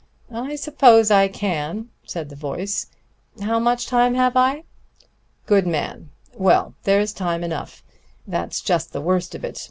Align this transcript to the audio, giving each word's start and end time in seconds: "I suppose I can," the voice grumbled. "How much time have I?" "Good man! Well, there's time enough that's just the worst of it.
"I 0.33 0.55
suppose 0.55 1.11
I 1.11 1.27
can," 1.27 1.89
the 2.11 2.23
voice 2.35 2.87
grumbled. 3.35 3.47
"How 3.47 3.59
much 3.59 3.85
time 3.85 4.15
have 4.15 4.35
I?" 4.35 4.63
"Good 5.45 5.67
man! 5.67 6.09
Well, 6.33 6.73
there's 6.85 7.13
time 7.13 7.43
enough 7.43 7.83
that's 8.25 8.61
just 8.61 8.93
the 8.93 9.01
worst 9.01 9.35
of 9.35 9.45
it. 9.45 9.59